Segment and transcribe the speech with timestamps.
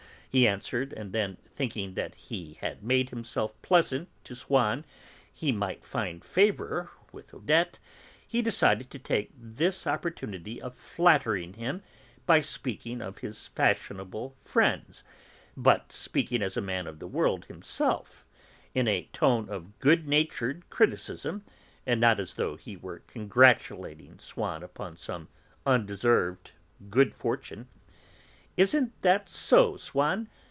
[0.31, 4.85] he answered, and then, thinking that if he made himself pleasant to Swann
[5.33, 7.79] he might find favour with Odette,
[8.25, 11.83] he decided to take this opportunity of flattering him
[12.25, 15.03] by speaking of his fashionable friends,
[15.57, 18.25] but speaking as a man of the world himself,
[18.73, 21.43] in a tone of good natured criticism,
[21.85, 25.27] and not as though he were congratulating Swann upon some
[25.65, 26.51] undeserved
[26.89, 27.67] good fortune:
[28.57, 30.27] "Isn't that so, Swann?